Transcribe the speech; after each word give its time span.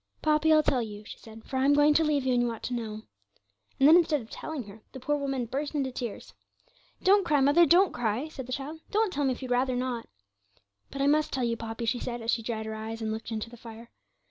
'Poppy, 0.23 0.51
I'll 0.51 0.63
tell 0.63 0.81
you,' 0.81 1.05
she 1.05 1.19
said, 1.19 1.43
'for 1.43 1.57
I 1.57 1.65
am 1.65 1.75
going 1.75 1.93
to 1.93 2.03
leave 2.03 2.25
you, 2.25 2.33
and 2.33 2.41
you 2.41 2.51
ought 2.51 2.63
to 2.63 2.73
know.' 2.73 3.03
And 3.79 3.87
then, 3.87 3.95
instead 3.97 4.19
of 4.19 4.31
telling 4.31 4.63
her, 4.63 4.81
the 4.93 4.99
poor 4.99 5.15
woman 5.15 5.45
burst 5.45 5.75
into 5.75 5.91
tears. 5.91 6.33
'Don't 7.03 7.23
cry, 7.23 7.39
mother, 7.39 7.67
don't 7.67 7.93
cry,' 7.93 8.27
said 8.27 8.47
the 8.47 8.51
child; 8.51 8.79
'don't 8.89 9.13
tell 9.13 9.25
me 9.25 9.31
if 9.33 9.43
you'd 9.43 9.51
rather 9.51 9.75
not.' 9.75 10.09
'But 10.89 11.03
I 11.03 11.05
must 11.05 11.31
tell 11.31 11.43
you, 11.43 11.55
Poppy,' 11.55 11.85
she 11.85 11.99
said, 11.99 12.19
as 12.23 12.31
she 12.31 12.41
dried 12.41 12.65
her 12.65 12.73
eyes 12.73 12.99
and 13.03 13.11
looked 13.11 13.29
into 13.31 13.51
the 13.51 13.57
fire. 13.57 13.91